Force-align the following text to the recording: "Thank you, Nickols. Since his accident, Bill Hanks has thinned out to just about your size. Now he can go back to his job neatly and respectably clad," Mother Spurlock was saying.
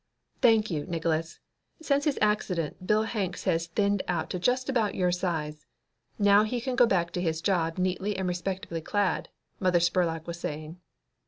"Thank 0.41 0.71
you, 0.71 0.87
Nickols. 0.87 1.39
Since 1.79 2.05
his 2.05 2.17
accident, 2.23 2.87
Bill 2.87 3.03
Hanks 3.03 3.43
has 3.43 3.67
thinned 3.67 4.01
out 4.07 4.31
to 4.31 4.39
just 4.39 4.67
about 4.67 4.95
your 4.95 5.11
size. 5.11 5.67
Now 6.17 6.41
he 6.43 6.59
can 6.59 6.75
go 6.75 6.87
back 6.87 7.11
to 7.11 7.21
his 7.21 7.39
job 7.39 7.77
neatly 7.77 8.17
and 8.17 8.27
respectably 8.27 8.81
clad," 8.81 9.29
Mother 9.59 9.79
Spurlock 9.79 10.25
was 10.25 10.39
saying. 10.39 10.79